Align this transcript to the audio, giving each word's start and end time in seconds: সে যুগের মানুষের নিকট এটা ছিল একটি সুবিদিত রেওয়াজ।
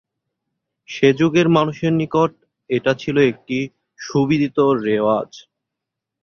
সে 0.89 1.07
যুগের 1.19 1.47
মানুষের 1.49 1.93
নিকট 1.93 2.31
এটা 2.69 2.91
ছিল 2.93 3.15
একটি 3.31 3.57
সুবিদিত 3.99 4.57
রেওয়াজ। 4.85 5.29